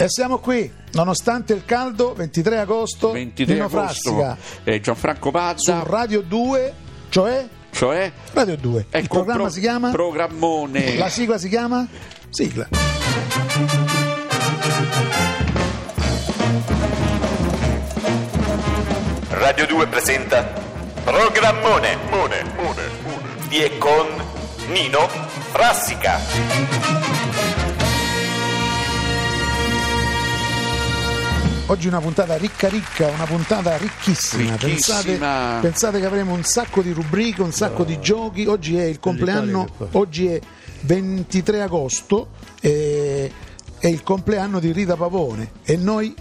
E 0.00 0.08
siamo 0.08 0.38
qui, 0.38 0.72
nonostante 0.92 1.52
il 1.52 1.66
caldo, 1.66 2.14
23 2.14 2.56
agosto, 2.56 3.10
23 3.10 3.52
Nino 3.52 3.66
agosto, 3.66 4.14
Frassica, 4.14 4.38
eh, 4.64 4.80
Gianfranco 4.80 5.26
su 5.26 5.30
Pazza, 5.30 5.82
Radio 5.84 6.22
2, 6.22 6.74
cioè 7.10 7.46
cioè 7.70 8.10
Radio 8.32 8.56
2. 8.56 8.80
il 8.80 8.86
ecco, 8.88 9.16
programma 9.16 9.42
pro- 9.42 9.50
si 9.50 9.60
chiama? 9.60 9.90
Programmone. 9.90 10.96
La 10.96 11.10
sigla 11.10 11.36
si 11.36 11.50
chiama? 11.50 11.86
Sigla. 12.30 12.66
Radio 19.28 19.66
2 19.66 19.86
presenta 19.86 20.50
Programmone 21.04 21.98
Mone, 22.10 22.44
Mone, 22.56 22.88
Mone. 23.02 23.48
di 23.48 23.62
e 23.62 23.76
con 23.76 24.06
Nino 24.68 25.08
Frassica. 25.52 27.49
Oggi 31.70 31.86
una 31.86 32.00
puntata 32.00 32.36
ricca 32.36 32.68
ricca, 32.68 33.06
una 33.06 33.26
puntata 33.26 33.76
ricchissima. 33.76 34.56
Pensate, 34.56 35.16
pensate 35.60 36.00
che 36.00 36.04
avremo 36.04 36.34
un 36.34 36.42
sacco 36.42 36.82
di 36.82 36.90
rubriche, 36.90 37.42
un 37.42 37.52
sacco 37.52 37.84
di 37.84 38.00
giochi. 38.00 38.44
Oggi 38.46 38.76
è 38.76 38.82
il 38.82 38.98
compleanno, 38.98 39.68
oggi 39.92 40.26
è 40.26 40.40
23 40.80 41.62
agosto 41.62 42.30
e 42.60 43.30
è 43.78 43.86
il 43.86 44.02
compleanno 44.02 44.58
di 44.58 44.72
Rita 44.72 44.96
Pavone 44.96 45.52
e 45.62 45.76
noi 45.76 46.12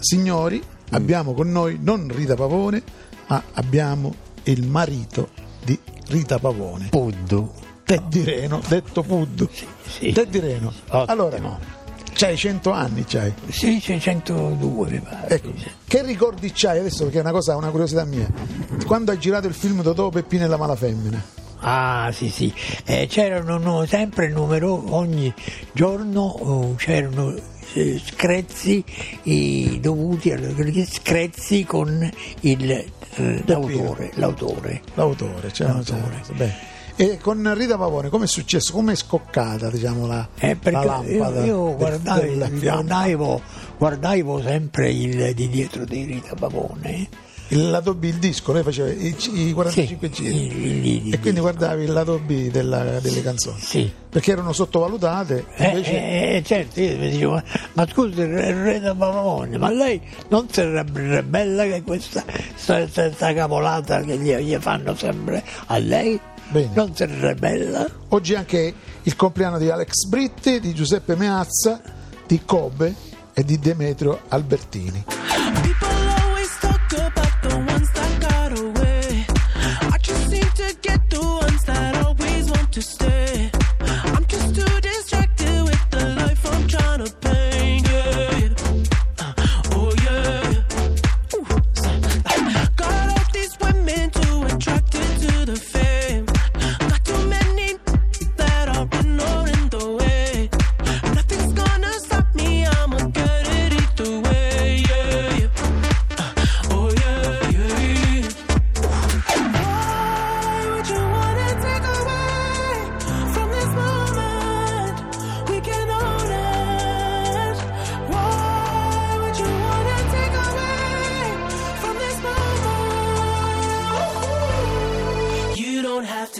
signori 0.00 0.60
abbiamo 0.90 1.34
con 1.34 1.52
noi 1.52 1.78
non 1.80 2.10
Rita 2.12 2.34
Pavone, 2.34 2.82
ma 3.28 3.40
abbiamo 3.52 4.12
il 4.42 4.66
marito 4.66 5.28
di 5.62 5.78
Rita 6.08 6.40
Pavone. 6.40 6.88
Puddu. 6.88 7.48
Teddy 7.84 8.24
Reno, 8.24 8.60
detto 8.66 9.02
Puddu. 9.04 9.48
sì. 9.86 10.10
Teddy 10.10 10.40
Reno. 10.40 10.72
Ottimo. 10.88 11.04
Allora, 11.06 11.58
c'hai 12.20 12.36
100 12.36 12.70
anni, 12.70 13.04
c'hai. 13.08 13.32
Sì, 13.48 13.80
c'è 13.80 13.98
102 13.98 14.90
mi 14.90 15.00
pare. 15.00 15.28
Ecco, 15.28 15.52
che 15.86 16.02
ricordi 16.02 16.52
c'hai 16.54 16.78
adesso? 16.78 17.04
Perché 17.04 17.16
è 17.18 17.22
una 17.22 17.30
cosa, 17.30 17.56
una 17.56 17.70
curiosità 17.70 18.04
mia. 18.04 18.28
Quando 18.84 19.10
hai 19.10 19.18
girato 19.18 19.46
il 19.46 19.54
film 19.54 19.82
Totò 19.82 20.10
Peppino 20.10 20.44
e 20.44 20.46
la 20.46 20.58
malafemmina? 20.58 21.24
Ah, 21.60 22.10
sì, 22.12 22.28
sì. 22.28 22.52
Eh, 22.84 23.06
c'erano 23.06 23.56
no, 23.56 23.86
sempre 23.86 24.28
numero, 24.28 24.94
ogni 24.94 25.32
giorno 25.72 26.20
oh, 26.20 26.74
c'erano 26.74 27.34
eh, 27.72 27.98
screzi 28.04 28.84
eh, 29.22 29.78
dovuti 29.80 30.30
a 30.30 30.38
screzi 30.86 31.64
con 31.64 32.10
il, 32.40 32.70
eh, 32.70 33.42
l'autore, 33.46 34.10
l'autore. 34.16 34.82
L'autore, 34.92 35.50
cioè, 35.52 35.68
L'autore. 35.68 36.22
cioè, 36.26 36.36
beh. 36.36 36.69
E 37.00 37.16
con 37.16 37.50
Rita 37.56 37.78
Pavone 37.78 38.10
come 38.10 38.24
è 38.24 38.28
successo? 38.28 38.74
Come 38.74 38.92
è 38.92 38.94
scoccata 38.94 39.70
diciamo, 39.70 40.06
la, 40.06 40.28
Eh, 40.38 40.54
la 40.64 40.84
lampada? 40.84 41.44
io, 41.46 41.70
io 41.70 41.76
del- 41.78 41.98
della 42.00 42.48
fiamma? 42.48 42.82
guardavo, 42.82 43.40
guardavo 43.78 44.42
sempre 44.42 44.90
il 44.90 45.32
di 45.34 45.48
dietro 45.48 45.86
di 45.86 46.04
Rita 46.04 46.34
Pavone. 46.34 47.08
Il 47.52 47.68
lato 47.70 47.94
B, 47.94 48.04
il 48.04 48.16
disco, 48.18 48.52
lei 48.52 48.62
faceva 48.62 48.90
i, 48.90 49.16
i 49.32 49.52
45 49.52 50.08
Sì, 50.12 50.22
giri. 50.22 50.46
il- 50.46 50.66
il- 50.66 51.06
il- 51.06 51.14
e 51.14 51.18
quindi 51.18 51.40
guardavi 51.40 51.82
il 51.84 51.90
lato 51.92 52.20
B 52.24 52.48
della- 52.50 53.00
delle 53.00 53.22
canzoni. 53.22 53.58
Sì. 53.58 53.90
Perché 54.10 54.32
erano 54.32 54.52
sottovalutate, 54.52 55.46
Eh, 55.56 55.68
invece 55.68 55.90
eh, 55.92 56.36
eh, 56.36 56.42
certo, 56.44 56.80
io 56.80 56.96
mi 56.98 57.10
dicevo, 57.10 57.42
ma 57.72 57.86
scusi, 57.90 58.22
re 58.24 58.78
da 58.78 58.94
Pavone, 58.94 59.56
ma 59.56 59.70
lei 59.70 60.00
non 60.28 60.48
sarebbe 60.50 61.22
bella 61.24 61.64
che 61.64 61.82
questa 61.82 62.22
sta, 62.54 62.86
sta- 62.86 63.10
sta 63.10 63.32
cavolata 63.34 64.00
che 64.02 64.16
gli, 64.18 64.32
gli 64.34 64.56
fanno 64.60 64.94
sempre 64.94 65.42
a 65.66 65.78
lei? 65.78 66.20
Bene. 66.50 66.70
Non 66.74 66.94
sarebbe 66.96 67.34
bella? 67.34 67.86
oggi 68.08 68.34
anche 68.34 68.74
il 69.02 69.16
compleanno 69.16 69.58
di 69.58 69.70
Alex 69.70 70.04
Britti, 70.06 70.58
di 70.58 70.74
Giuseppe 70.74 71.14
Meazza, 71.14 71.80
di 72.26 72.40
Kobe 72.44 72.92
e 73.32 73.44
di 73.44 73.58
Demetrio 73.58 74.22
Albertini. 74.28 75.19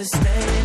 to 0.01 0.07
stay. 0.07 0.60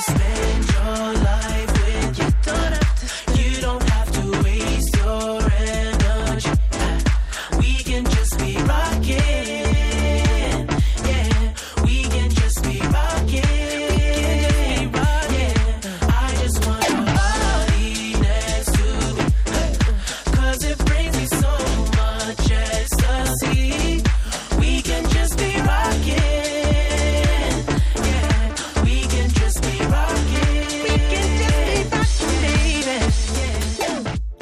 stay 0.00 0.47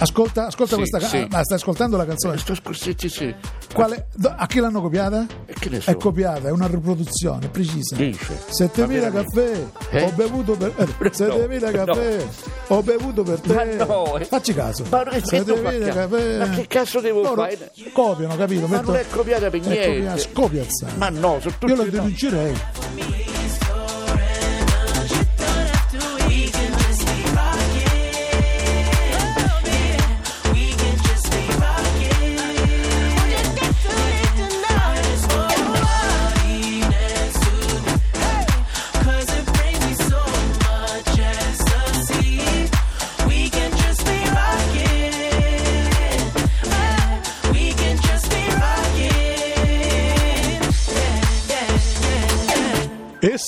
Ascolta, 0.06 0.46
ascolta 0.46 0.72
Sì, 0.72 0.76
questa 0.78 0.98
ca- 0.98 1.06
sì. 1.08 1.26
ma 1.30 1.42
stai 1.42 1.56
ascoltando 1.58 1.96
la 1.96 2.04
canzone? 2.06 2.38
Sto 2.38 2.54
scorsetti, 2.54 3.08
sì. 3.08 3.34
Quale- 3.74 4.06
a 4.24 4.46
chi 4.46 4.60
l'hanno 4.60 4.80
copiata? 4.80 5.26
E 5.46 5.52
che 5.58 5.80
so? 5.80 5.90
È 5.90 5.96
copiata, 5.96 6.48
è 6.48 6.50
una 6.52 6.66
riproduzione 6.68 7.48
precisa. 7.48 7.96
Dice. 7.96 8.38
7000 8.48 9.10
Ma 9.10 9.22
caffè, 9.22 9.64
Eh? 9.90 10.02
ho 10.02 10.10
bevuto 10.12 10.56
per 10.56 10.72
eh, 10.76 10.86
7000 11.12 11.70
No, 11.70 11.84
caffè, 11.84 12.26
ho 12.68 12.82
bevuto 12.82 13.22
per 13.24 13.40
te. 13.40 13.54
Ma 13.54 13.84
no, 13.84 14.16
eh. 14.18 14.24
Facci 14.24 14.54
caso. 14.54 14.84
Ma 14.88 15.02
che 15.04 15.20
devo 15.20 15.26
7000 15.26 15.92
fare? 15.92 16.08
caffè. 16.08 16.38
Ma 16.38 16.50
che 16.50 16.66
cazzo 16.68 17.00
devo 17.00 17.22
Loro 17.22 17.42
fare? 17.42 17.72
Copiano, 17.92 18.36
capito? 18.36 18.66
Ma 18.68 18.80
non 18.80 18.96
è 18.96 19.04
copiata 19.10 19.50
per 19.50 19.60
È 19.60 19.66
niente. 19.66 19.86
copiata, 19.96 20.18
scopiazza. 20.18 20.86
Ma 20.96 21.08
no, 21.10 21.38
sono 21.40 21.54
tutti 21.58 21.72
Io 21.72 21.76
no. 21.76 21.84
denuncerei. 21.84 22.54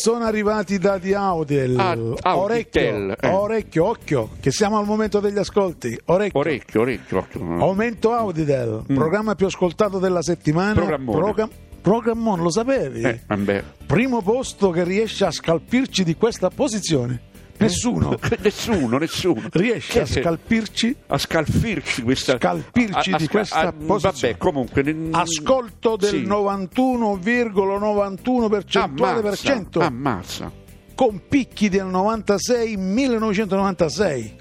Sono 0.08 0.24
arrivati 0.24 0.72
i 0.72 0.78
dati 0.78 1.12
Auditel. 1.12 1.78
Ah, 1.78 1.90
Auditel, 2.30 3.10
orecchio, 3.10 3.16
eh. 3.20 3.28
orecchio, 3.28 3.84
occhio, 3.84 4.30
che 4.40 4.50
siamo 4.50 4.78
al 4.78 4.86
momento 4.86 5.20
degli 5.20 5.36
ascolti. 5.36 6.00
Orecchio. 6.06 6.40
Orecchio, 6.40 6.80
orecchio. 6.80 7.18
orecchio. 7.18 7.58
Aumento 7.58 8.12
Auditel, 8.14 8.84
programma 8.86 9.34
più 9.34 9.44
ascoltato 9.44 9.98
della 9.98 10.22
settimana. 10.22 10.72
Mm. 10.72 10.76
Programmone. 10.76 11.18
Program- 11.18 11.50
Programmone, 11.82 12.42
lo 12.42 12.50
sapevi? 12.50 13.02
Eh. 13.02 13.64
Primo 13.86 14.22
posto 14.22 14.70
che 14.70 14.82
riesce 14.82 15.26
a 15.26 15.30
scalpirci 15.30 16.04
di 16.04 16.16
questa 16.16 16.48
posizione. 16.48 17.27
Nessuno 17.66 18.16
Nessuno, 18.40 18.98
nessuno. 18.98 19.42
riesce 19.52 20.00
a 20.02 20.06
scalpirci. 20.06 20.94
a 21.08 21.18
scalfirci 21.18 22.02
questa 22.02 22.36
Scalpirci 22.38 23.12
di 23.16 23.26
questa 23.28 23.72
posizione. 23.72 24.32
vabbè 24.32 24.36
comunque 24.38 24.82
ne- 24.82 25.08
Ascolto 25.12 25.96
del 25.96 26.10
sì. 26.10 26.22
91,91 26.24 28.48
percentuale 28.48 29.14
per 29.16 29.24
ammazza, 29.26 29.36
cento. 29.36 29.80
ammazza 29.80 30.50
con 30.94 31.20
picchi 31.28 31.68
del 31.68 31.86
96 31.86 32.76
1996 32.76 34.36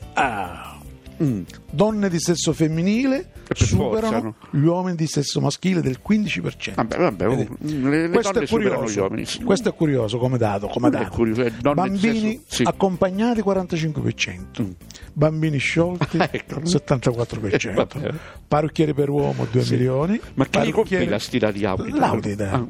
Mm. 1.23 1.41
donne 1.71 2.09
di 2.09 2.19
sesso 2.19 2.53
femminile 2.53 3.27
per 3.47 3.57
superano 3.57 3.99
forza, 3.99 4.19
no? 4.19 4.35
gli 4.61 4.65
uomini 4.65 4.95
di 4.95 5.07
sesso 5.07 5.41
maschile 5.41 5.81
del 5.81 5.99
15% 6.07 6.73
vabbè 6.75 6.97
vabbè 6.97 7.27
oh, 7.27 7.35
Vedi? 7.35 7.49
le, 7.83 8.07
le 8.07 8.09
questo 8.09 8.39
è 8.39 8.47
curioso 8.47 9.09
sì. 9.23 9.43
questo 9.43 9.69
è 9.69 9.73
curioso 9.73 10.17
come 10.19 10.37
dato, 10.37 10.67
come 10.67 10.89
dato. 10.89 11.09
curioso, 11.09 11.43
di 11.43 11.51
bambini 11.61 12.41
sesso- 12.45 12.55
sì. 12.55 12.63
accompagnati 12.63 13.41
45% 13.41 14.61
Mm. 14.61 14.69
bambini 15.13 15.57
sciolti 15.57 16.17
Ecco. 16.29 16.59
74% 16.61 17.73
Vabbè. 17.73 18.13
parrucchiere 18.47 18.93
per 18.93 19.09
uomo 19.09 19.45
2 19.49 19.65
milioni 19.69 20.19
ma 20.35 20.45
chi 20.45 20.59
gli 20.59 20.71
parrucchiere- 20.71 21.03
compì 21.05 21.09
la 21.09 21.19
stila 21.19 21.51
di 21.51 21.65
Audi 21.65 21.91
L'Audite. 21.91 22.43
Ah, 22.43 22.65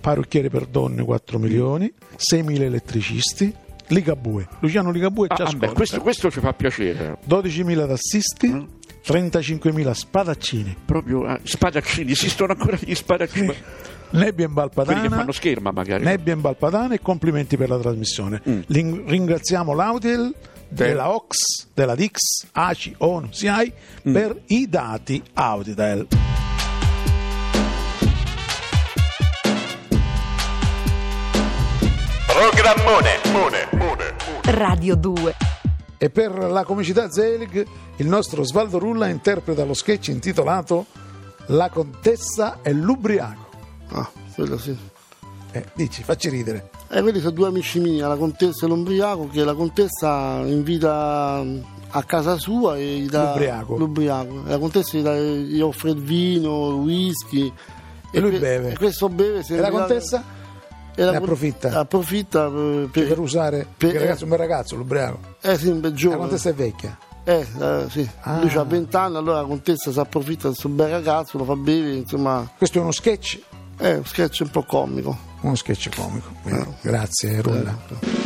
Parrucchiere 0.00 0.50
per 0.50 0.66
donne 0.66 1.02
4 1.02 1.38
milioni, 1.38 1.92
6.000 2.16 2.62
elettricisti, 2.62 3.52
Ligabue, 3.88 4.46
Luciano 4.60 4.90
Ligabue 4.90 5.28
ci 5.28 5.40
ah, 5.40 5.44
ascolta. 5.44 5.66
vabbè, 5.66 5.76
questo, 5.76 6.00
questo 6.00 6.30
ci 6.30 6.40
fa 6.40 6.52
piacere 6.52 7.18
12.000 7.28 7.86
tassisti, 7.86 8.48
Mm. 8.48 8.64
35.000 9.06 9.90
spadaccini, 9.92 10.76
proprio 10.84 11.24
ah, 11.26 11.38
spadaccini 11.42 12.10
esistono 12.10 12.52
ancora 12.52 12.76
gli 12.80 12.94
spadaccini 12.94 13.54
nebbia 14.10 14.46
in 14.46 14.52
quelli 14.52 15.00
che 15.02 15.08
fanno 15.08 15.32
scherma 15.32 15.70
magari 15.70 16.02
nebbia 16.04 16.32
in 16.34 16.40
Valpadana 16.40 16.94
e 16.94 17.00
complimenti 17.00 17.56
per 17.56 17.68
la 17.68 17.78
trasmissione. 17.78 18.42
Mm. 18.48 18.60
Ling- 18.66 19.08
ringraziamo 19.08 19.72
l'Audil 19.74 20.34
della 20.68 21.14
Ox, 21.14 21.36
della 21.74 21.94
Dix, 21.94 22.18
ACI, 22.52 22.94
ONU, 22.98 23.28
SIAI 23.30 23.72
Mm. 24.08 24.12
per 24.12 24.40
i 24.46 24.68
dati 24.68 25.22
Auditel. 25.34 26.35
Programmone. 32.40 33.08
Mone. 33.32 33.66
Mone. 33.78 34.14
Radio 34.42 34.94
2. 34.94 35.34
E 35.96 36.10
per 36.10 36.32
la 36.36 36.64
comicità 36.64 37.10
Zelig, 37.10 37.66
il 37.96 38.06
nostro 38.06 38.42
Svaldo 38.44 38.78
Rulla 38.78 39.08
interpreta 39.08 39.64
lo 39.64 39.72
sketch 39.72 40.08
intitolato 40.08 40.84
La 41.46 41.70
contessa 41.70 42.58
e 42.60 42.72
l'ubriaco. 42.74 43.46
Ah, 43.92 44.10
quello 44.34 44.58
sì. 44.58 44.76
Eh, 45.52 45.64
dici, 45.72 46.02
facci 46.02 46.28
ridere. 46.28 46.68
E 46.90 47.00
quelli 47.00 47.20
sono 47.20 47.30
due 47.30 47.46
amici 47.48 47.80
miei, 47.80 48.00
la 48.00 48.16
contessa 48.16 48.66
e 48.66 48.68
l'ombriaco, 48.68 49.28
che 49.28 49.42
la 49.42 49.54
contessa 49.54 50.40
invita 50.44 51.42
a 51.88 52.02
casa 52.04 52.36
sua 52.38 52.76
e 52.76 52.84
gli 52.98 53.08
dà 53.08 53.30
L'ubriaco. 53.30 53.76
l'ubriaco. 53.78 54.42
La 54.44 54.58
contessa 54.58 54.98
gli, 54.98 55.02
dà- 55.02 55.16
gli 55.18 55.60
offre 55.62 55.92
il 55.92 56.02
vino, 56.02 56.68
il 56.68 56.74
whisky. 56.74 57.50
E 58.10 58.20
lui 58.20 58.30
que- 58.32 58.38
beve. 58.40 58.72
E 58.72 58.76
questo 58.76 59.08
beve. 59.08 59.42
se 59.42 59.56
E 59.56 59.60
la 59.60 59.70
contessa? 59.70 60.34
E 60.96 61.04
ne 61.10 61.16
approfitta? 61.16 61.78
Approfitta 61.78 62.48
per, 62.48 62.88
per- 62.90 63.06
Per 63.08 63.18
usare, 63.20 63.66
per- 63.76 63.94
il 63.94 64.00
ragazzo 64.00 64.24
un 64.24 64.30
bel 64.30 64.38
ragazzo, 64.38 64.76
l'ubriaco. 64.76 65.18
eh 65.42 65.56
sì, 65.58 65.68
un 65.68 65.80
bel 65.80 65.90
La 65.92 65.96
giovane. 65.96 66.20
contessa 66.22 66.48
è 66.48 66.54
vecchia. 66.54 66.98
Eh, 67.24 67.46
eh, 67.60 67.86
sì. 67.88 68.08
Ah. 68.22 68.38
Lui 68.40 68.54
ha 68.54 68.62
20 68.64 68.96
anni, 68.96 69.16
allora 69.16 69.40
la 69.40 69.46
contessa 69.46 69.90
si 69.92 69.98
approfitta 69.98 70.42
di 70.48 70.54
questo 70.54 70.68
bel 70.68 70.88
ragazzo, 70.88 71.38
lo 71.38 71.44
fa 71.44 71.54
bere, 71.56 71.92
insomma, 71.94 72.48
Questo 72.56 72.78
è 72.78 72.80
uno 72.80 72.92
sketch, 72.92 73.38
è 73.76 73.94
un 73.94 74.04
sketch 74.04 74.40
un 74.42 74.50
po' 74.50 74.62
comico. 74.64 75.16
uno 75.42 75.54
sketch 75.54 75.94
comico. 75.94 76.28
Bene, 76.42 76.76
Grazie, 76.82 77.40
Rulla. 77.42 78.25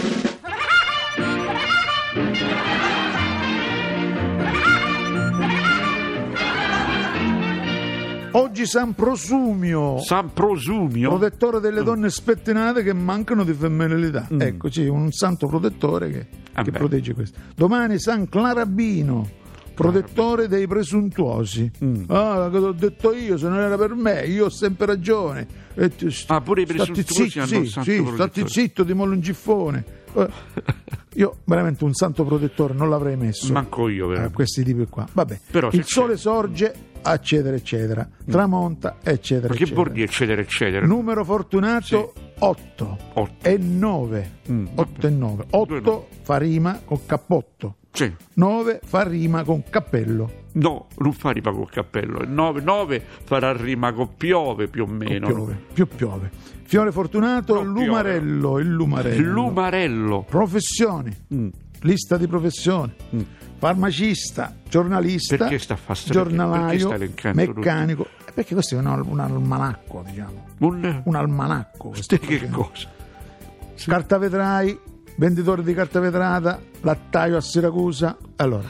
Oggi 8.60 8.68
San 8.72 8.92
Prosumio, 8.94 10.00
San 10.02 10.34
Prosumio 10.34 11.08
protettore 11.16 11.60
delle 11.60 11.82
donne 11.82 12.10
spettinate 12.10 12.82
che 12.82 12.92
mancano 12.92 13.42
di 13.42 13.54
femminilità. 13.54 14.28
Eccoci, 14.28 14.86
un 14.86 15.10
santo 15.12 15.46
protettore 15.46 16.10
che, 16.10 16.26
Ah, 16.52 16.62
che 16.62 16.70
protegge 16.70 17.14
questo. 17.14 17.38
Domani 17.56 17.98
San 17.98 18.28
Clarabino, 18.28 19.26
protettore 19.72 20.46
dei 20.46 20.66
presuntuosi. 20.66 21.70
Ah, 22.08 22.50
che 22.52 22.58
l'ho 22.58 22.72
detto 22.72 23.14
io, 23.14 23.38
se 23.38 23.48
non 23.48 23.60
era 23.60 23.78
per 23.78 23.94
me, 23.94 24.26
io 24.26 24.44
ho 24.44 24.50
sempre 24.50 24.84
ragione. 24.84 25.46
E 25.74 25.88
ti- 25.96 26.14
Ah, 26.26 26.42
pure 26.42 26.60
i 26.60 26.66
presuntuosi 26.66 27.30
zitto, 27.30 27.38
hanno 27.38 27.64
sì, 27.64 27.80
sì, 27.80 28.10
stati 28.12 28.42
zitto 28.46 28.82
di 28.82 28.92
mollo 28.92 29.14
un 29.14 29.20
giffone. 29.20 29.84
Eh, 30.12 30.28
Io 31.14 31.38
veramente 31.44 31.82
un 31.82 31.92
santo 31.92 32.24
protettore 32.24 32.72
non 32.72 32.88
l'avrei 32.88 33.16
messo. 33.16 33.52
Manco 33.52 33.88
io, 33.88 34.04
a 34.04 34.08
veramente. 34.08 34.34
questi 34.34 34.62
tipi 34.62 34.86
qua. 34.88 35.08
Vabbè, 35.12 35.40
Però 35.50 35.68
il 35.72 35.84
sole 35.84 36.12
c'è. 36.12 36.18
sorge, 36.20 36.74
eccetera, 37.02 37.56
eccetera. 37.56 38.08
Tramonta, 38.28 38.96
eccetera, 39.02 39.48
Ma 39.48 39.54
che 39.54 39.62
eccetera. 39.64 39.92
eccetera 40.02 40.40
eccetera 40.40 40.86
Numero 40.86 41.24
fortunato 41.24 42.12
8 42.38 42.98
Otto. 43.14 43.36
e 43.42 43.58
9. 43.58 44.30
Mm, 44.50 44.66
8 44.74 45.06
e 45.06 45.10
9. 45.10 45.44
Due 45.50 45.76
8 45.78 45.80
no. 45.82 46.06
fa 46.22 46.38
rima 46.38 46.80
con 46.84 47.00
cappotto. 47.06 47.76
sì 47.92 48.12
9 48.34 48.80
fa 48.84 49.02
rima 49.02 49.42
con 49.44 49.62
cappello. 49.68 50.38
No, 50.52 50.88
non 50.98 51.12
fa 51.12 51.30
rima 51.30 51.52
col 51.52 51.70
cappello. 51.70 52.24
9, 52.26 53.02
farà 53.24 53.52
rima 53.52 53.92
con 53.92 54.16
piove 54.16 54.66
più 54.66 54.82
o 54.82 54.86
meno. 54.86 55.26
Piove, 55.28 55.60
più 55.72 55.86
piove. 55.86 56.30
Fiore 56.64 56.90
fortunato, 56.90 57.62
No, 57.62 57.62
lumarello, 57.62 58.58
il 58.58 58.68
lumarello. 58.68 59.30
Lumarello. 59.32 60.24
Professioni. 60.28 61.16
Mm. 61.34 61.48
Lista 61.82 62.16
di 62.16 62.26
professioni. 62.26 62.92
Farmacista, 63.60 64.54
giornalista, 64.68 65.36
Perché 65.36 65.58
sta 65.58 65.76
fa- 65.76 65.92
perché- 65.92 66.10
giornalaio, 66.12 66.78
sta 66.86 66.94
elencando 66.94 67.44
tutti? 67.44 67.58
meccanico. 67.58 68.06
Eh, 68.24 68.32
Perché 68.32 68.54
questo 68.54 68.74
è 68.74 68.78
un, 68.78 68.86
al- 68.86 69.04
un 69.06 69.20
almanacco, 69.20 70.02
diciamo. 70.08 70.46
Un, 70.60 71.02
Un 71.04 71.14
almanacco. 71.14 71.90
che 71.90 72.16
facendo. 72.18 72.56
cosa? 72.56 72.88
Cartavetrai, 73.84 74.78
venditore 75.16 75.62
di 75.62 75.74
carta 75.74 76.00
vetrata, 76.00 76.58
lattaio 76.80 77.36
a 77.36 77.40
Siracusa. 77.42 78.16
Allora, 78.36 78.66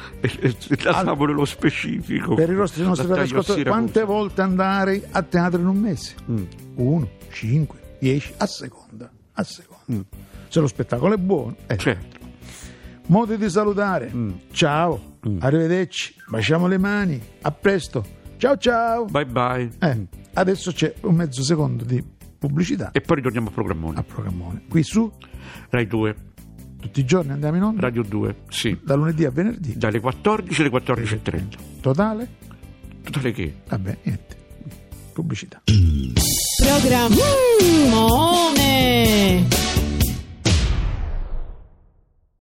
Andiamo 0.86 1.24
nello 1.26 1.44
specifico. 1.44 2.34
per 2.34 2.50
i 2.50 2.54
nostri, 2.54 2.82
nostri 2.82 3.06
Lattaio 3.06 3.22
a 3.22 3.26
radioascoltatori, 3.26 3.58
Siracusa. 3.60 3.70
quante 3.70 4.04
volte 4.04 4.42
andare 4.42 5.08
a 5.10 5.22
teatro 5.22 5.60
in 5.60 5.66
un 5.68 5.76
mese? 5.78 6.14
Mm. 6.30 6.44
Uno, 6.76 7.08
cinque, 7.30 7.96
dieci, 8.00 8.32
a 8.38 8.46
seconda. 8.46 9.10
A 9.34 9.42
seconda. 9.44 10.04
Se 10.48 10.58
lo 10.60 10.66
spettacolo 10.66 11.14
è 11.14 11.16
buono. 11.16 11.54
eh. 11.66 11.76
Certo. 11.76 12.18
Modi 13.10 13.36
di 13.36 13.50
salutare. 13.50 14.08
Mm. 14.14 14.30
Ciao, 14.52 15.16
arrivederci, 15.40 16.14
baciamo 16.28 16.68
le 16.68 16.78
mani, 16.78 17.20
a 17.42 17.50
presto. 17.50 18.06
Ciao 18.36 18.56
ciao. 18.56 19.04
Bye 19.06 19.26
bye. 19.26 19.68
Eh, 19.80 20.06
adesso 20.34 20.70
c'è 20.70 20.94
un 21.02 21.16
mezzo 21.16 21.42
secondo 21.42 21.82
di 21.84 22.00
pubblicità 22.38 22.90
E 22.92 23.00
poi 23.00 23.16
ritorniamo 23.16 23.48
a 23.48 23.50
programmone. 23.50 23.98
a 23.98 24.02
programmone. 24.04 24.62
Qui 24.68 24.82
su 24.84 25.10
Rai 25.70 25.88
2, 25.88 26.14
tutti 26.80 27.00
i 27.00 27.04
giorni 27.04 27.32
andiamo 27.32 27.56
in 27.56 27.64
onda, 27.64 27.80
Radio 27.80 28.02
2, 28.04 28.36
sì. 28.48 28.78
da 28.80 28.94
lunedì 28.94 29.24
a 29.24 29.30
venerdì. 29.30 29.76
Dalle 29.76 29.98
14 29.98 30.60
alle 30.60 30.70
14.30. 30.70 31.80
Totale? 31.80 32.28
Totale 33.02 33.32
che? 33.32 33.54
Vabbè, 33.68 33.96
niente. 34.04 34.36
Pubblicità. 35.12 35.60
Programmone. 38.00 39.48